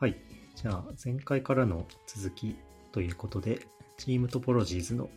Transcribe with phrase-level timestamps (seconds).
[0.00, 0.14] はい。
[0.54, 2.56] じゃあ、前回からの続き
[2.92, 3.66] ということで、
[3.96, 5.10] チームトポロジーズの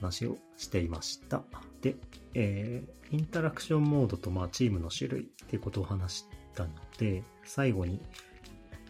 [0.00, 1.42] 話をしていました。
[1.80, 1.96] で、
[2.34, 6.24] えー、インタラクションモードと、まあ、チームの種類っていうことを話し
[6.54, 8.00] たので、最後に、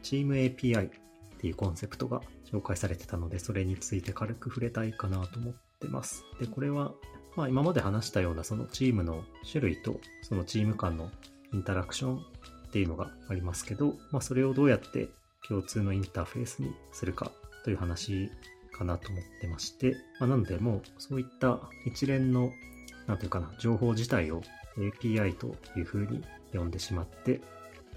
[0.03, 0.90] チーム API っ
[1.38, 2.21] ていうコンセプトが
[2.53, 6.26] 紹介されてたので、それについて軽く触れたいかなと思ってます。
[6.40, 6.92] で、これは、
[7.37, 11.10] まあ、今まで話したようなそのチームの種類と、そのチーム間の
[11.54, 15.08] インタラクションっていうのがありますけど、まあ、それをどうやって
[15.49, 17.32] 共通のインターフェースにするか
[17.64, 18.30] という話
[18.73, 22.50] かなと思ってまして、まあ、なのでもうそういった一連の、
[23.06, 24.42] 何ていうかな、情報自体を
[24.77, 27.41] API というふうに呼んでしまって、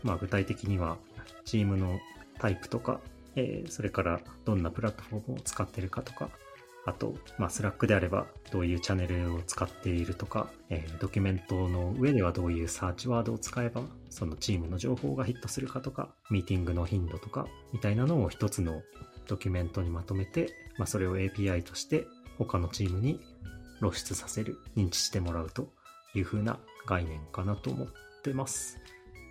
[0.03, 0.97] まあ具体的には
[1.45, 1.99] チームの
[2.39, 2.99] タイプとか、
[3.35, 6.29] えーそれからどんなプラットフォームを使ってるかとか、
[6.87, 18.83] あと、まあ、 Slack であればどういうチャンネルを使っているとか、えードキュメントの上ではどういうサーチワードを使えば、そのチームの情報がヒットするかとか、ミーティングの頻度とか、みたいなのを一つの
[19.27, 22.05] ドキュメントにまとめて、まあ、それを API として
[22.37, 23.19] 他のチームに
[23.79, 25.69] 露出させる、認知してもらうと
[26.13, 27.87] いう風な概念かなと思っ
[28.23, 28.77] てます。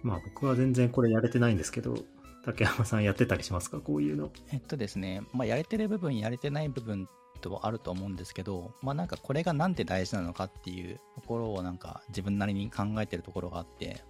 [0.02, 1.96] まあ僕は全然これやれてないんですけど、
[2.44, 3.78] 竹山さんやってたりしますか？
[3.78, 4.30] こういうの。
[4.52, 7.08] えっとですね、まあ、やれてる部分、やれてない部分
[7.44, 14.02] とあると思うんですけど、まあなんかこれがなんで大事なのかっていうところをなんか自分なりに考えてるところがあって、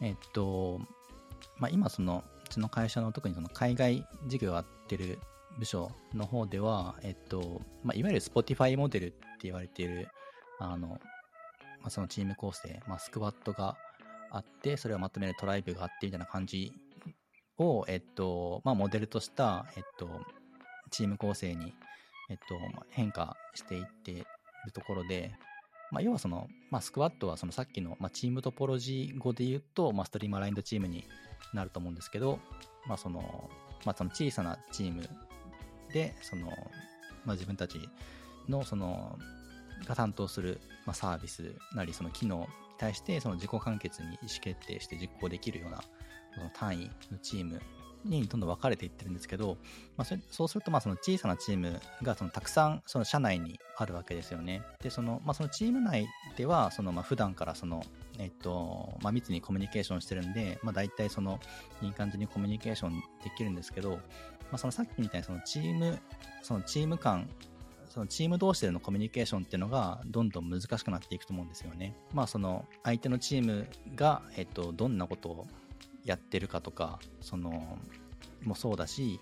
[0.00, 0.80] えっと、
[1.58, 5.18] まあ今その、うちの会社の特にその海外事業をやってる
[5.58, 10.08] 部署の方では、えっと、まあいわゆる Spotify モデルって言われている、
[10.58, 10.98] あの、ま
[11.84, 13.76] あそのチーム構成、まあスクワットが
[14.30, 16.72] あって、それをまとめるトライブがあってみたいな感じ
[17.58, 20.08] を、えっと、まあ、モデルとした、えっと、
[20.90, 21.74] チーム構成に、
[22.30, 24.24] えっと、まあ変化していっている
[24.72, 25.32] ところで、
[25.90, 31.04] まあ、要はその、まあ、スクワットはそのさっきの、まあ、チームトポロジー語で言うと、まあ、ストリームアラインドチームに
[31.52, 32.38] なると思うんですけど、
[32.86, 33.50] まあ、その、
[33.84, 35.08] まあ、その小さなチーム
[35.92, 36.46] で、その、
[37.24, 37.88] まあ、自分たち
[38.48, 39.18] の、その、
[39.86, 42.46] が担当する、まあ、サービスなり、その機能に
[42.78, 45.82] 対して、その自己完結に意思決定して実行できるような、
[46.34, 47.60] その単位のチーム
[48.04, 49.56] にどんどん分かれていってるんですけど、
[49.96, 54.62] まあ、そそうするとまあその小さなチームがそのたくさんその社内にあるわけですよね。
[54.82, 56.06] でその,、まあ、そのチーム内
[56.36, 57.82] ではそのまあ普段からその、
[58.18, 61.40] えっとまあ、密にコミュニケーションしてるんで、まあ、大体その
[61.82, 63.98] いい感じにコミュニケーションできるんですけど、ま
[64.52, 65.98] あ、そのさっきみたいにそのチーム
[66.42, 67.28] そのチーム間
[67.90, 71.96] そのチーム同士でのコミュニケーションっていうのがどんどん難しくなっていくと思うんですよね。
[72.14, 73.66] まあその相手のチーム
[73.96, 75.46] が、えっと、どんなことを
[76.04, 77.78] やってるかとか、その、
[78.42, 79.20] もそうだし、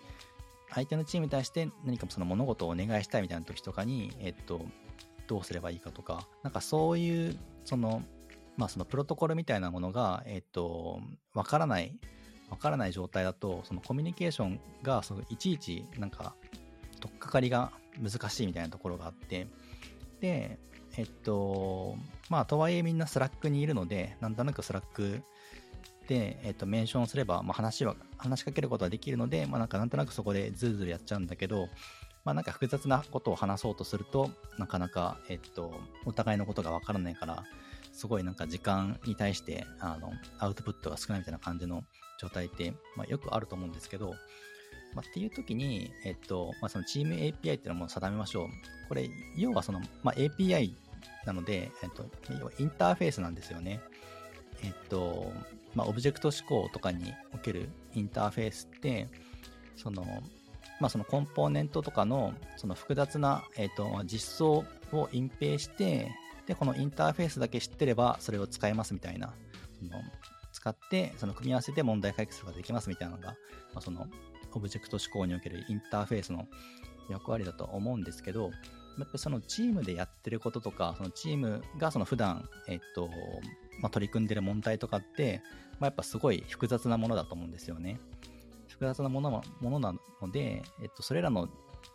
[0.71, 4.61] 相手のチームに対して何かその物事をお願いしたいみたいな時とかに、えっと、
[5.27, 8.03] どうすればいいかとか、なんかそういう、その、
[8.56, 11.00] まあそのプロトコルみたいなものが、えっと、
[11.34, 11.97] わからない、
[12.50, 16.34] わからない状態だと、そのコミュニケーションが、そのいちいち、なんか、
[17.00, 17.72] 取っかかりが
[18.03, 19.47] 難しいみたいなところがあって、
[20.21, 20.59] で、
[20.97, 21.97] えっと、
[22.28, 25.22] まあ、とはいえみんな Slack にいるので、なんとなく Slack
[26.08, 31.69] で、えっと、メンションすれば、まあ、話は、話しかけることはできるので、まあ、なんかなんとなくそこでズルズルやっちゃうんだけど、
[32.24, 37.44] まあ、なんか複雑なことを話そうとすると、なかなか、えっと、お互いのことがわからないから、
[37.92, 41.84] すごいなんか時間に対して、あの、アウトプットが少ないみたいな感じの
[42.19, 44.14] 状態って、まあ、よくあると思うんですけど、
[44.94, 48.48] まあ、っていう時に、えっと、まあ、そのチーム API っていうのも定めましょう。
[48.88, 50.72] これ、要はその、まあ、API
[51.26, 53.80] なので、えっと、要はインターフェースなんですよね。
[54.62, 55.32] えっと、
[55.74, 59.08] まあ、オブジェクト思考とかにおけるインターフェースって、
[59.76, 60.04] その、
[60.80, 66.10] まあ、そのコンポーネントとかの、その複雑な、えっと、実装を隠蔽して、
[66.46, 69.34] で、このインターフェースだけ知ってれば、それを使えますみたいな、
[69.78, 69.91] その
[70.52, 73.28] 使って、その組み合わせて問題解決ができますみたいなのが、
[73.75, 74.06] まあ、その、
[74.52, 76.46] オブジェクト思考におけるインターフェースの
[77.10, 78.50] 役割だと思うんですけど、
[78.98, 83.09] やっぱそのチームでやってることとか、そのチームがその普段、えっと、
[83.81, 85.42] まあ、取り組んでる問題とかって、
[85.78, 88.00] まあ、やっぱすごい複雑なものだと思うんですよね。
[88.69, 89.31] 複雑なもの
[89.61, 91.49] ものなので、えっと、それらの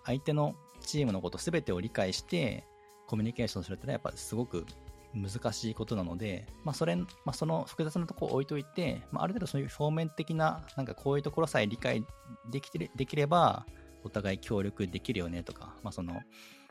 [0.06, 2.66] 相手のチームのこと全てを理解して
[3.07, 4.66] コミュニケーションするってのはやっぱすごく
[5.13, 12.04] 難しいことなので、まあ、それ、まあ、その複雑なところを置いといて、まあ、ある程度そういう表面的な、なんかこういうところさえ理解
[12.50, 13.66] できてれできれば、
[14.04, 16.22] お互い協力できるよねとか、まあ、その、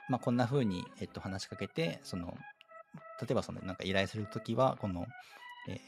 [0.09, 2.37] まあ、こんな風に、えっと、話しかけて、その、
[3.21, 5.07] 例えばその、なんか依頼するときは、この、
[5.69, 5.79] え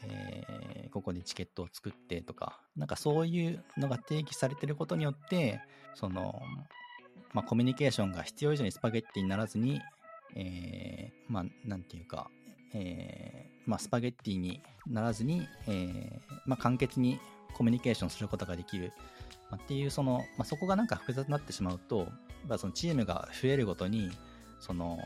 [0.51, 0.65] ー
[0.95, 5.59] ここでチケットを作ってとか、なんかそういうのが定義されてることによって、
[5.93, 6.41] その、
[7.33, 9.81] まあ、コミュニケーションが必要以上にスパゲッティにならずに、
[10.35, 12.29] えーまあ、なんていうか、
[12.73, 17.19] えーまあ、スパゲッティにならずに、えーまあ、簡潔に
[17.53, 18.93] コミュニケーションすることができる。
[19.51, 22.07] まあ、っていう、その、まあ、そこがなんか複雑になってしまうと、
[22.47, 24.11] まあ、そのチームが増えるごとに、
[24.59, 24.97] その、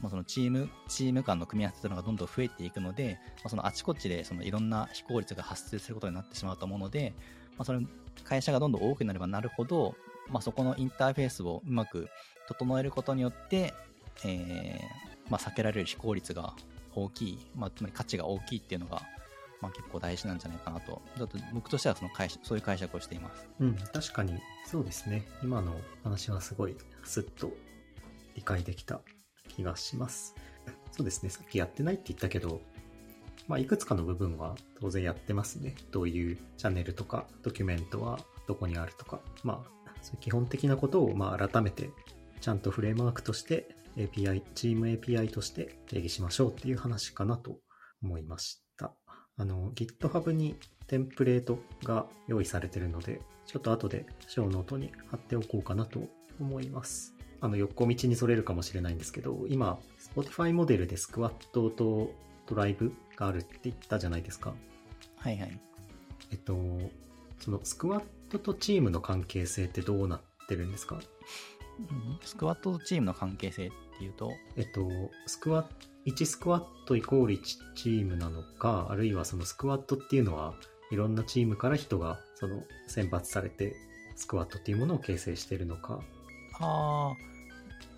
[0.00, 7.14] まあ、そのチーム、チーム間の組み合わせというのがどんどん増えていくので、まあ、そのあちこちでそのいろんな非効率が発生することになってしまうと思うので、
[7.58, 7.82] まあ、その
[8.24, 9.94] 会社がどんどん多くなればなるほど、
[10.30, 12.08] まあ、そこのインターフェースをうまく
[12.48, 13.74] 整えることによって、
[14.24, 16.54] えー、まあ、避けられる非効率が
[16.94, 19.02] 大きい、まあ、つまり価値が大きいっていうのが、
[19.62, 23.46] まあ、結構大事なんじゃないかなと、ちょっと僕としてはその解そういう解釈をしています。
[23.60, 24.34] うん、確かに
[24.66, 25.24] そうですね。
[25.42, 27.52] 今の話はすごいスッと
[28.34, 29.00] 理解できた
[29.48, 30.34] 気がします。
[30.90, 31.30] そうですね。
[31.30, 32.60] さっきやってないって言ったけど、
[33.46, 35.76] まあ、いくつかの部分は当然やってますね。
[35.92, 38.18] どういうチャンネルとかドキュメントは
[38.48, 39.20] どこにあるとか。
[39.44, 41.90] まあ、そういう基本的なことをまあ改めて
[42.40, 47.58] ちゃんとフレームワークとして API、チーム API として定義しましょうっていう話かなと
[48.02, 48.94] 思いました。
[49.38, 50.56] あの、GitHub に
[50.86, 56.00] テンプレートが用意されてるので、ちょっと後でショーノートに貼っておこうかなと
[56.40, 57.14] 思います。
[57.40, 59.78] あの、横道にそれるかもしれないんですけど、今、
[60.14, 64.54] Spotify モデルでスクワッドとトライブがあるって言ったじゃないですか。
[65.16, 65.60] はいはい。
[66.30, 66.56] えっと、
[67.40, 71.00] そのスクワッドとチームの関係性ってどうなってるんですか？
[72.22, 74.32] スクワッドとチームの関係性っていうと？
[74.56, 74.88] えっと、
[75.26, 75.68] スクワット、
[76.06, 77.40] 1スクワットイコール1
[77.74, 80.54] チームなのか、あるいはそのスクワットっていうのは、
[80.90, 83.76] いろんなチームから人がその選抜されて、
[84.16, 86.00] スクワットっていうものを形成しているのか。
[86.60, 87.14] ああ、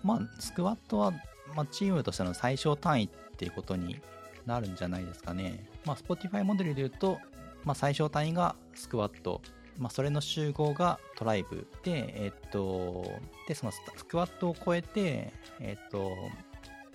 [0.03, 1.11] まあ、スクワットは、
[1.55, 3.99] まあ、チームとしての最小単位っていうことに
[4.45, 5.65] なるんじゃないですかね。
[5.85, 7.19] まあ、Spotify モデルで言うと、
[7.63, 9.41] まあ、最小単位がスクワット。
[9.77, 13.05] まあ、それの集合がトライブで、えっと、
[13.47, 16.11] で、そのスクワットを超えて、えっと、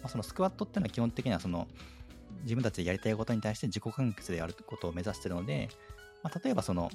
[0.02, 1.68] まあ、そのスクワットっていうのは基本的にはその、
[2.42, 5.68] 自分たちでやりたいことに対して自己完結でやることを目指してるので、
[6.22, 6.90] まあ、例えばその、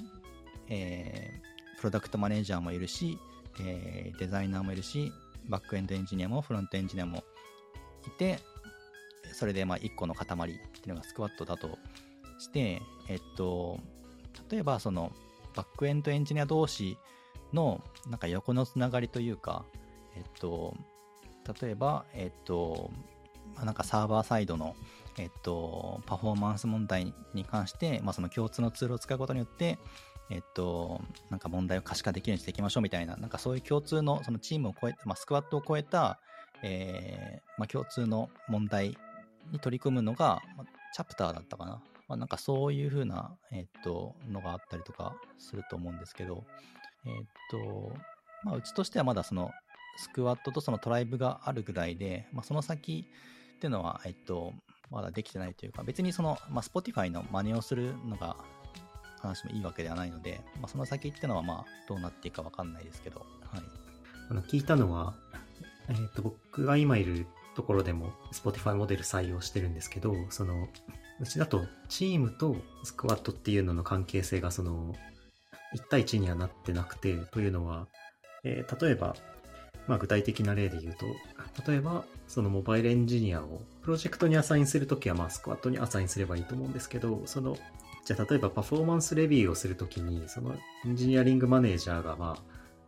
[0.68, 3.18] えー、プロダクトマネージャーもいるし、
[3.60, 5.12] えー、デザイナーもいるし、
[5.48, 7.22] バックエンドエンジニアもフロントエンジニアも
[8.06, 8.40] いて、
[9.32, 11.78] それでまあ1個の塊っていうのがスクワットだと
[12.38, 13.78] して、えっと、
[14.50, 15.12] 例えばその
[15.56, 16.98] バックエンドエンジニア同士
[17.52, 19.64] のなんか横のつながりというか、
[20.16, 20.74] えっと、
[21.60, 22.90] 例えば、えっと、
[23.54, 24.76] まあ、なんかサーバーサイドの、
[25.18, 29.78] えっと、パフォーマンス問題に関して、まあ、その共通のツールを使うことによって、
[30.30, 31.00] えっと、
[31.30, 36.18] なんか問題を可視化できるようにしていきましょうみたいな、なんかそういう共通の、そのチームを超えて、まあ、スクワットを超えた、
[36.62, 38.98] えー、まあ、共通の問題
[39.52, 41.80] に取り組むのが、まあ、チャプターだったかな。
[42.08, 46.44] まあ、なんかそういうふうな、えっと、のがあったりとかすると思うんですけど、
[47.04, 47.92] えっと、
[48.44, 49.50] まあ、うちとしてはまだその、
[49.98, 53.06] スクワットとそのトライブがあるぐらいで、まあ、その先
[53.56, 54.52] っていうのは、えっと、
[54.90, 58.36] まだできてないというか、別にその、まあ、Spotify の真似をするのが、
[59.20, 63.62] 話もいいわけではないので、まあ、その先っていうのは、まあ、どうなっていくかわかんないですけど、はい。
[64.30, 65.14] あの、聞いたのは、
[65.88, 70.68] えっ、と、僕が今いるところでも Spotify モデル採用してるんですけど、その、
[71.20, 74.94] うちだとチームとスクワットっていうのの関係性がその、
[75.74, 77.86] 1対1にはなってなくて、というのは、
[78.44, 79.16] えー、例えば、
[79.86, 81.06] まあ具体的な例で言うと、
[81.70, 87.56] 例えば、そのモバイルエンジニアをプロジェクトにアサインするときは、まあスクワットにアサインすればいいと思うんですけど、その、
[88.04, 90.54] じゃあ例えばパフォーマンスレビューをするときに、その
[90.84, 92.42] エンジニアリングマネージャーがまあ、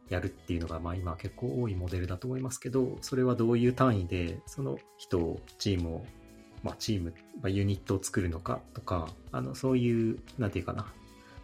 [0.08, 6.06] やるっていうのが、まあ今結構多いモデルだと思いますけど、それはどういう単位で、その人を、チームを、
[6.62, 10.92] まあチーム、まあ、ユニットを作るのかとか、あの、そういう、なんていうかな、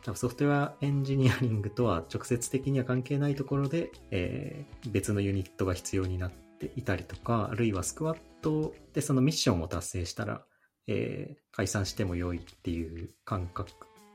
[0.02, 10.44] 多分ソフトウェアエンジニアリングとは直接的には関係ないところで、えー、別のユニットが必要になっていたりとか、あるいはスクワットでそのミッションを達成したら、
[10.86, 13.70] えー、解散しても良いっていう感覚、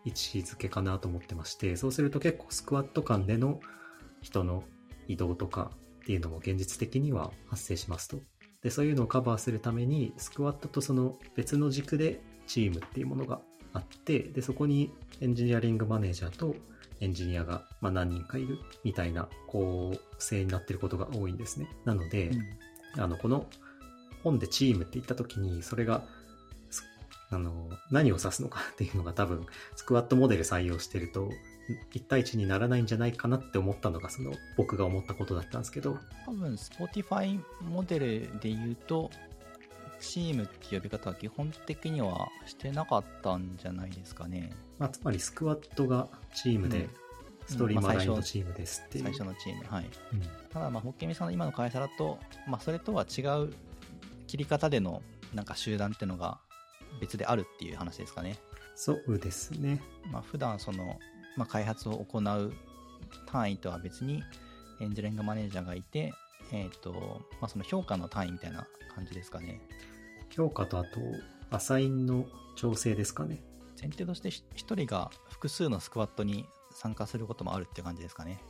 [0.06, 3.60] 位置づけかなと思ってまして、そうすると結構スクワット間での
[4.22, 4.64] 人の
[5.08, 5.72] 移動とか
[6.04, 8.20] っていうのも現実的には発生しますと。
[8.62, 13.42] で、そういうのをカバーするために、スクワットとその別の軸でチームっていうものが
[13.74, 16.56] あって、で、そこにエンジニアリングマネージャーと
[17.00, 21.68] エンジニアが、まあ、何人かいるみたいな構成になってることが多いんですね。
[21.86, 22.32] なので、
[22.96, 23.46] うん、あの、この
[24.24, 26.06] 本でチームって言った時に、それが、
[27.32, 31.30] あの、何を指すのかっていうのが多分、スクワットモデル採用してると、
[31.94, 35.98] 1対1にならないんじゃないかなって思ったのが、その、僕が思ったことだったんですけど。
[36.26, 39.10] 多分、Spotify モデルで言うと、
[40.00, 44.52] チームって呼び方は基本的にはしてなかったんじゃないですかね。
[44.78, 46.90] まあ、つまりスクワットがチームで、
[47.46, 49.86] ストリーマラインのチームですっていう、最初のチーム、はい。
[50.14, 53.54] うん、ただ、まあ、ホッケミさんの今の会社だと、まあ、それとは違う
[54.28, 55.02] 切り方での、
[55.34, 56.40] なんか集団っていうのが
[57.02, 58.38] 別であるっていう話ですかね。
[58.76, 59.82] そうですね。
[60.12, 61.00] まあ、普段その、
[61.40, 62.54] まあ、開発を行う
[63.26, 64.22] 単位とは別に
[64.82, 66.14] エンジニアリングマネージャーがいて、
[66.52, 69.62] えっ、と、まあ、その評価の単位みたいな感じですかね。
[70.30, 71.00] 評価とあと、
[71.50, 72.26] アサインの
[72.58, 73.42] 調整ですかね。
[73.82, 74.42] 前提として1
[74.76, 78.42] 人が複数のスクワットに参加することもあるって感じですかね。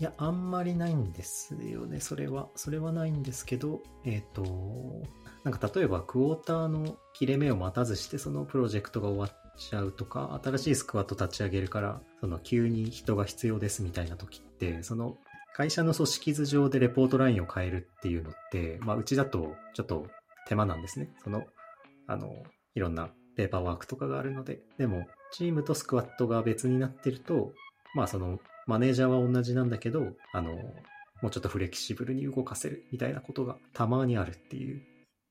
[0.00, 2.48] いや、あんまりないんですよね、それは。
[2.56, 5.02] それはないんですけど、えっ、と、
[5.44, 15.18] なんか例えばクォーターの切れ目を待たずしてそのプロジェクトが終わっちゃうとか、新しいスクワット立ち上げるから、その急に人が必要ですみたいな時って、その
[15.54, 20.06] 会社の組織図上でレポートラインを変えるっていうのって、まあうちだとちょっと
[20.48, 21.10] 手間なんですね。
[21.22, 21.44] その、
[22.06, 22.42] あの、
[22.74, 24.60] いろんなペーパーワークとかがあるので。
[24.78, 27.52] でも、チームとスクワットが別になってると、
[27.94, 30.52] まあその、マネージャーは同じなんだけど、あの、
[31.20, 34.82] もうちょっとフレキシブルに動かせるみたいなことがたまにあるっていう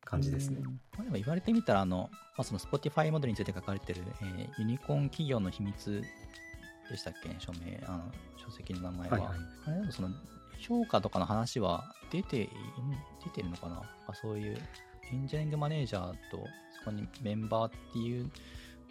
[0.05, 0.61] 感じですねう。
[0.61, 6.01] んまあ、でも言われてみたら、あの、まあ、その Spotify モデルについて書かれてる、えーユニコーン企業の秘密
[6.89, 7.35] でしたっけ？
[7.39, 9.17] 署名、あの、書籍の名前は。
[9.19, 10.09] はいはいあれだとその、
[10.59, 12.49] 評価とかの話は出てい、
[13.23, 13.81] 出てるのかな？
[14.07, 14.57] あそういう
[15.11, 16.45] エンジニアリングマネージャーと
[16.79, 18.29] そこにメンバーっていう、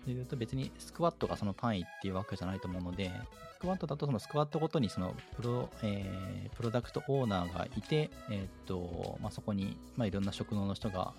[0.05, 11.15] でいうと別にスクワットがその単位っていうわけじゃないと思うので、スクワットだとそのスクワットごとにそのプロ、えープロダクトオーナーがいて、えーっと、まあ、そこに、まあ、いろんな職能の人が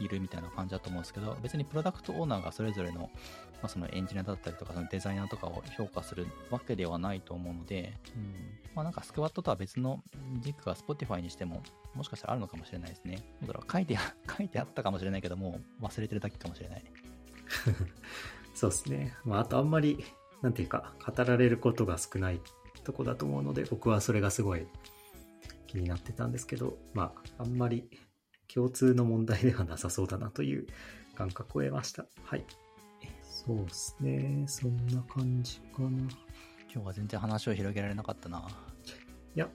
[0.00, 3.08] いるみたいな感じだと思うんですけど、別にプロダクトオーナーがそれぞれの、ま
[3.64, 8.34] あ、そのエンジニアだったりとか、そのデザイナーとかを評価するわけではないと思うので、うん、
[8.74, 10.02] まあなんかスクワットとは別の
[10.40, 11.62] 軸が Spotify にしても、
[11.94, 13.18] もしかしたらあるのかもしれないですね。
[13.42, 13.96] だから書いて、
[14.36, 16.84] 書いてあったかもしれないけども、忘れてるだけかもしれない。
[18.54, 19.14] そうですね。
[19.24, 20.04] まあ、あとあんまり、
[20.42, 22.40] なんていうか、語られることが少ない
[22.84, 24.66] とこだと思うので、僕はそれがすごい
[25.66, 27.88] 気になってたんですけど、まあ、あんまり
[28.52, 30.66] 共通の問題ではなさそうだなという
[31.14, 32.06] 感覚を得ました。
[32.24, 32.44] はい。
[33.22, 34.44] そうですね。
[34.46, 35.88] そんな感じかな。
[36.72, 38.46] 今日は全然話を広げられなかったな。
[39.34, 39.48] いや、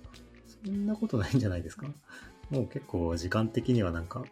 [0.65, 1.87] そんなことないんじゃないですか。
[2.49, 4.23] もう結構時間的にはなんか、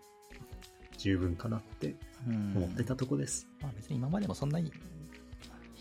[0.98, 1.96] 十分かなって
[2.28, 2.54] うん。
[2.56, 3.48] 思ってたとこです。
[3.62, 4.72] まあ別に今までもそんなに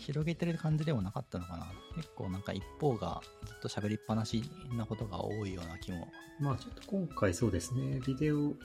[0.05, 1.67] 広げてる感じでもなかったのかな。
[1.95, 4.43] 結構なんか一方がずっと喋りっぱなし
[4.77, 6.07] なことが多いような気も。
[6.39, 8.55] まあちょっと今回そうですね、ビデオ止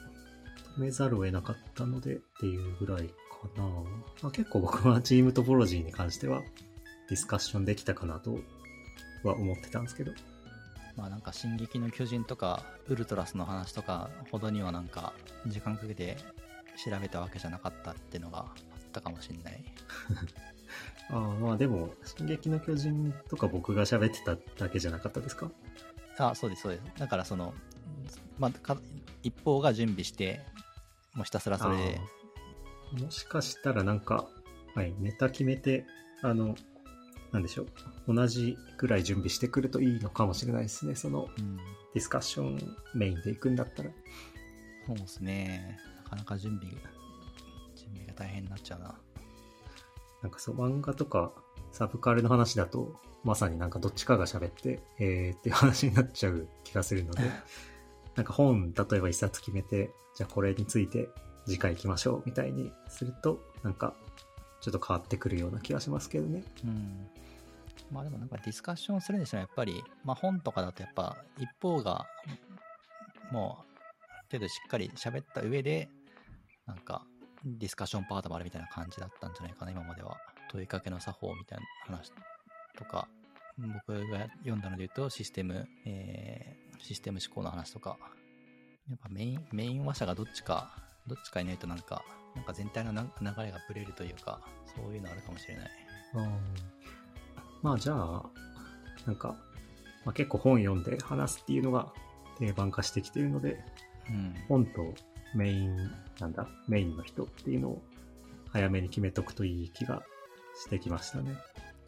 [0.79, 3.15] めざるを得なかったのでっていうぐらいか
[3.57, 3.65] な。
[4.23, 6.43] まあ、結構僕はチームトポロジーに関しては
[7.09, 8.39] ディスカッションできたかなと
[9.25, 10.13] は思ってたんですけど。
[10.97, 15.15] まあなんか進撃の巨人とかウルトラスの話とかほどにはなんか
[15.47, 16.19] 時間かけて
[16.85, 18.47] 調べたわけじゃなかったっていうのがあっ
[18.93, 19.65] たかもしれない。
[21.11, 25.51] ああまあでも、進撃の巨人とか僕が喋ってただけじゃなかったですか？
[26.19, 26.83] あ、そうです、そうです。
[26.99, 27.55] だからその、
[28.39, 28.77] まあ、か
[29.23, 30.41] 一方が準備して、
[31.15, 32.01] もうひたすらそれで、
[33.03, 34.29] もしかしたらなんか、
[34.75, 35.85] はい、ネタ決めて、
[36.23, 36.55] あの、
[37.33, 37.63] なんでしょ
[38.07, 38.15] う。
[38.15, 40.95] 同じぐらい準備してくるといいのかもしれないですね。
[40.95, 43.91] そのうん、ディスカッションメインで行くんだったら。
[44.87, 45.79] そうですね。
[46.05, 46.73] なかなか準備、
[47.77, 48.99] 準備が大変になっちゃうな。
[50.23, 51.33] なんかそう、漫画とか
[51.73, 57.23] サブカルの話だと、まさになんかどっちかが喋って、えーっていう話になっちゃう気がするので、
[58.17, 61.09] なんか本、例えば一冊決めて、じゃあこれについて
[61.47, 63.95] 次回行きましょうみたいにすると、なんか
[64.61, 66.45] ちょっと変わってくるような気がしますけどね。
[66.65, 67.09] うん。
[67.91, 72.07] まあでもなんかディスカッションするにしてもやっぱり、まあ本とかだとやっぱ一方が、
[73.33, 73.65] もう、
[74.13, 75.89] ある程度しっかり喋った上で、
[76.67, 77.05] なんか、
[77.45, 80.17] ディスカッションパートもあるみたいな感じだったんじゃないかな、今までは。
[80.51, 82.13] 問いかけの作法みたいな話
[82.77, 83.09] とか、
[83.59, 87.97] 僕が読んだので言うと、システム、えー、システム思考の話とか、
[88.89, 90.73] やっぱメイン、メイン話者がどっちか、
[91.07, 92.03] どっちかいないとなんか、
[92.35, 94.41] なんか全体のな流れがブレるというか、
[94.77, 95.71] そういうのあるかもしれない。
[97.63, 98.25] まあじゃあ、
[99.07, 99.37] なんか、
[100.05, 101.93] まあ、結構本読んで話すっていうのが
[102.39, 103.63] 定番化してきてるので、
[104.09, 104.35] うん。
[104.49, 104.95] 本と
[105.35, 105.77] メイン、
[106.19, 107.83] なんだ、メインの人っていうのを
[108.51, 110.03] 早めに決めとくといい気が
[110.57, 111.37] してきましたね。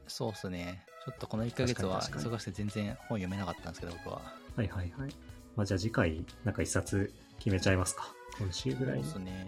[0.07, 0.85] そうっすね。
[1.05, 4.23] ちょっとこの1ヶ月は忙しくて全然本読めなかったんですけど、僕は。
[4.57, 5.11] はいはいはい。
[5.57, 8.15] まあじゃあ次回、なんか一冊決めちゃいますか。
[8.39, 9.15] 今週ぐらいにそうっ。
[9.15, 9.47] すね。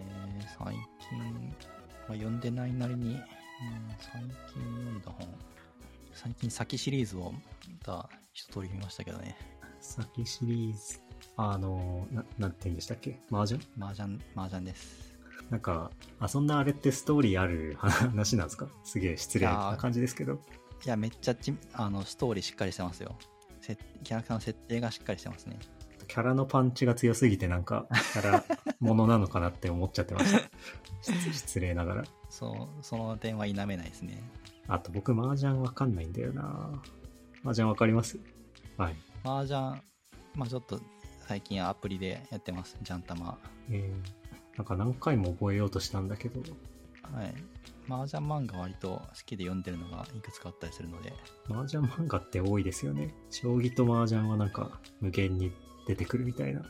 [0.58, 0.74] 最
[1.08, 1.18] 近、
[2.08, 3.20] まあ、読んでないなりに、うん、
[3.98, 4.22] 最
[4.52, 5.28] 近読んだ本。
[6.12, 7.38] 最近先シリーズをま
[7.84, 9.36] た一通り見ましたけどね。
[9.80, 11.00] 先シリーズ、
[11.36, 13.18] あの、ななんて言うんでしたっけ？
[13.30, 13.62] 麻雀？
[13.78, 15.14] 麻雀、麻雀です。
[15.50, 15.90] なんか、
[16.20, 18.66] あ、そんなあれってストーリーある話なんですか？
[18.84, 20.40] すげえ失礼な感じですけど。
[20.84, 23.16] いや、めっちゃちあのストーリーしっかりしてますよ。
[23.60, 25.58] せキャラクターの設定がしっかりしてますね。
[26.06, 28.44] キャラのパンチが強すぎてなんか、キャラ
[28.78, 30.42] ものなのかなって思っちゃってました。
[31.00, 32.04] 失失礼ながら。
[32.28, 34.22] そう、その点は否めないですね。
[34.68, 36.82] あと僕、麻雀わかんないんだよな
[37.42, 38.18] 麻雀わかります？
[38.76, 38.96] はい。
[39.24, 39.60] 麻雀、
[40.34, 40.78] まあちょっと
[41.26, 42.76] 最近アプリでやってます。
[42.82, 43.38] ジャンタマ。
[43.70, 46.40] えー、なんか何回も覚えようとしたんだけど、
[47.12, 47.34] はい。
[47.88, 51.12] 麻雀漫画割と好きで読んでるのがいくつかあったりするので、
[51.50, 53.14] 麻雀漫画って多いですよね。
[53.30, 55.52] 将棋と麻雀はなんか無限に
[55.86, 56.60] 出てくるみたいな。
[56.60, 56.66] うん、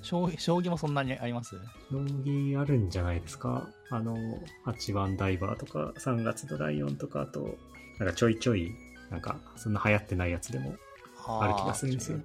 [0.00, 1.56] 将棋将棋もそんなにあります？
[1.90, 3.68] 将棋あるんじゃないですか？
[3.90, 4.16] あの、
[4.64, 7.56] 8番ダイバーとか、3月のライオンとか、あと、
[7.98, 8.72] なんかちょいちょい、
[9.10, 10.74] なんか、そんな流行ってないやつでも。
[11.28, 12.18] ある気がするんですよ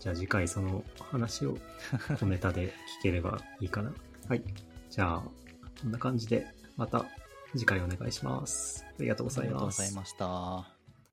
[0.00, 1.56] じゃあ次回その話を
[2.18, 2.68] 小ネタで
[3.00, 3.92] 聞ければいいかな。
[4.28, 4.42] はい。
[4.90, 5.22] じゃあ、
[5.82, 7.06] こんな感じで、また
[7.52, 8.84] 次回お願いします。
[8.86, 9.82] ありがとうございありがとうごます。
[9.82, 10.75] ざいました。